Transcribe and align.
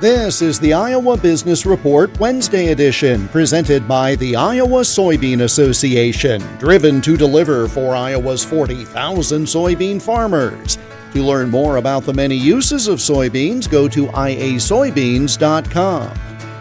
This 0.00 0.40
is 0.40 0.58
the 0.58 0.72
Iowa 0.72 1.18
Business 1.18 1.66
Report 1.66 2.18
Wednesday 2.18 2.68
edition, 2.68 3.28
presented 3.28 3.86
by 3.86 4.14
the 4.14 4.34
Iowa 4.34 4.80
Soybean 4.80 5.42
Association, 5.42 6.40
driven 6.56 7.02
to 7.02 7.18
deliver 7.18 7.68
for 7.68 7.94
Iowa's 7.94 8.42
40,000 8.42 9.44
soybean 9.44 10.00
farmers. 10.00 10.78
To 11.12 11.22
learn 11.22 11.50
more 11.50 11.76
about 11.76 12.04
the 12.04 12.14
many 12.14 12.34
uses 12.34 12.88
of 12.88 12.98
soybeans, 12.98 13.70
go 13.70 13.88
to 13.88 14.06
iasoybeans.com. 14.06 16.18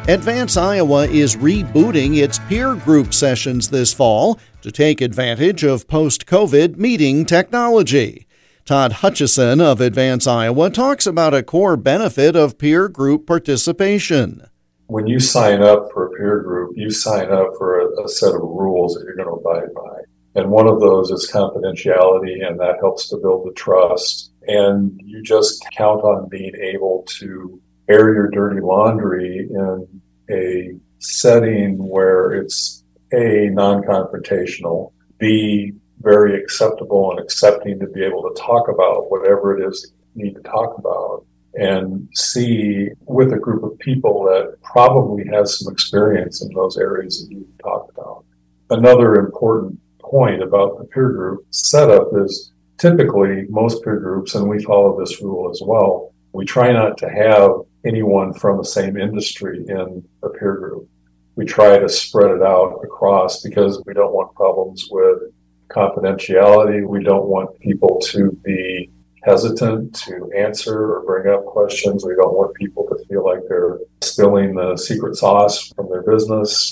Advance 0.09 0.57
Iowa 0.57 1.07
is 1.07 1.37
rebooting 1.37 2.17
its 2.17 2.39
peer 2.39 2.75
group 2.75 3.13
sessions 3.13 3.69
this 3.69 3.93
fall 3.93 4.37
to 4.61 4.69
take 4.69 4.99
advantage 4.99 5.63
of 5.63 5.87
post 5.87 6.25
COVID 6.25 6.75
meeting 6.75 7.25
technology. 7.25 8.27
Todd 8.69 8.91
Hutcheson 9.01 9.61
of 9.61 9.81
Advance 9.81 10.27
Iowa 10.27 10.69
talks 10.69 11.07
about 11.07 11.33
a 11.33 11.41
core 11.41 11.75
benefit 11.75 12.35
of 12.35 12.59
peer 12.59 12.87
group 12.87 13.25
participation. 13.25 14.47
When 14.85 15.07
you 15.07 15.19
sign 15.19 15.63
up 15.63 15.91
for 15.91 16.05
a 16.05 16.11
peer 16.11 16.41
group, 16.41 16.73
you 16.77 16.91
sign 16.91 17.31
up 17.31 17.47
for 17.57 17.79
a, 17.79 18.03
a 18.03 18.07
set 18.07 18.35
of 18.35 18.41
rules 18.41 18.93
that 18.93 19.05
you're 19.05 19.15
going 19.15 19.27
to 19.27 19.33
abide 19.33 19.73
by. 19.73 20.01
And 20.39 20.51
one 20.51 20.67
of 20.67 20.79
those 20.81 21.09
is 21.09 21.31
confidentiality, 21.33 22.47
and 22.47 22.59
that 22.59 22.75
helps 22.79 23.09
to 23.09 23.17
build 23.17 23.47
the 23.47 23.53
trust. 23.53 24.33
And 24.47 25.01
you 25.03 25.23
just 25.23 25.65
count 25.75 26.03
on 26.03 26.29
being 26.29 26.53
able 26.61 27.05
to 27.17 27.59
air 27.87 28.13
your 28.13 28.29
dirty 28.29 28.61
laundry 28.61 29.49
in 29.49 30.01
a 30.29 30.75
setting 30.99 31.75
where 31.79 32.33
it's 32.33 32.83
A, 33.13 33.49
non 33.49 33.81
confrontational, 33.81 34.91
B, 35.17 35.73
very 36.01 36.41
acceptable 36.41 37.11
and 37.11 37.19
accepting 37.19 37.79
to 37.79 37.87
be 37.87 38.03
able 38.03 38.23
to 38.23 38.41
talk 38.41 38.69
about 38.69 39.09
whatever 39.11 39.57
it 39.57 39.67
is 39.67 39.91
you 40.15 40.25
need 40.25 40.35
to 40.35 40.41
talk 40.41 40.77
about 40.77 41.25
and 41.55 42.07
see 42.13 42.89
with 43.05 43.33
a 43.33 43.37
group 43.37 43.63
of 43.63 43.77
people 43.79 44.23
that 44.23 44.55
probably 44.63 45.25
has 45.27 45.59
some 45.59 45.71
experience 45.71 46.41
in 46.41 46.53
those 46.53 46.77
areas 46.77 47.21
that 47.21 47.33
you 47.33 47.47
talked 47.61 47.91
about. 47.97 48.23
Another 48.69 49.15
important 49.15 49.79
point 49.99 50.41
about 50.41 50.77
the 50.77 50.85
peer 50.85 51.09
group 51.09 51.45
setup 51.49 52.07
is 52.15 52.51
typically 52.77 53.45
most 53.49 53.83
peer 53.83 53.99
groups, 53.99 54.35
and 54.35 54.47
we 54.47 54.63
follow 54.63 54.99
this 54.99 55.21
rule 55.21 55.49
as 55.51 55.61
well, 55.63 56.13
we 56.33 56.45
try 56.45 56.71
not 56.71 56.97
to 56.97 57.09
have 57.09 57.51
anyone 57.85 58.33
from 58.33 58.57
the 58.57 58.65
same 58.65 58.97
industry 58.97 59.63
in 59.67 60.03
a 60.23 60.29
peer 60.29 60.55
group. 60.55 60.87
We 61.35 61.45
try 61.45 61.77
to 61.77 61.89
spread 61.89 62.31
it 62.31 62.41
out 62.41 62.79
across 62.83 63.41
because 63.41 63.81
we 63.85 63.93
don't 63.93 64.13
want 64.13 64.35
problems 64.35 64.87
with 64.91 65.23
confidentiality. 65.69 66.87
We 66.87 67.03
don't 67.03 67.27
want 67.27 67.59
people 67.59 67.99
to 68.05 68.31
be 68.43 68.89
hesitant 69.23 69.93
to 69.93 70.31
answer 70.37 70.93
or 70.93 71.03
bring 71.05 71.33
up 71.33 71.45
questions. 71.45 72.05
We 72.05 72.15
don't 72.15 72.33
want 72.33 72.55
people 72.55 72.87
to 72.89 73.05
feel 73.05 73.23
like 73.25 73.41
they're 73.47 73.79
spilling 74.01 74.55
the 74.55 74.77
secret 74.77 75.15
sauce 75.15 75.71
from 75.75 75.89
their 75.89 76.03
business. 76.03 76.71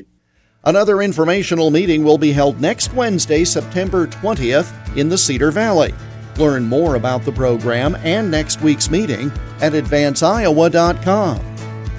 Another 0.63 1.01
informational 1.01 1.71
meeting 1.71 2.03
will 2.03 2.17
be 2.17 2.31
held 2.31 2.59
next 2.59 2.93
Wednesday, 2.93 3.43
September 3.43 4.07
20th, 4.07 4.97
in 4.97 5.07
the 5.07 5.17
Cedar 5.17 5.51
Valley. 5.51 5.93
Learn 6.37 6.65
more 6.65 6.95
about 6.95 7.23
the 7.23 7.31
program 7.31 7.95
and 8.03 8.29
next 8.29 8.61
week's 8.61 8.89
meeting 8.89 9.31
at 9.61 9.73
advanceiowa.com. 9.73 11.41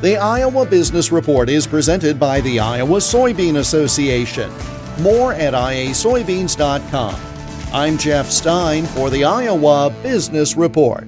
The 0.01 0.17
Iowa 0.17 0.65
Business 0.65 1.11
Report 1.11 1.49
is 1.49 1.67
presented 1.67 2.21
by 2.21 2.41
the 2.41 2.61
Iowa 2.61 2.99
Soybean 2.99 3.57
Association. 3.57 4.51
More 5.01 5.33
at 5.33 5.55
iasoybeans.com. 5.55 7.21
I'm 7.73 7.99
Jeff 7.99 8.31
Stein 8.31 8.87
for 8.87 9.11
the 9.11 9.25
Iowa 9.25 9.95
Business 10.03 10.57
Report. 10.57 11.07